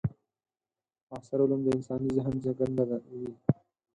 معاصر 1.07 1.39
علوم 1.43 1.61
د 1.63 1.67
انساني 1.75 2.09
ذهن 2.17 2.33
زېږنده 2.43 2.83
وي. 3.19 3.27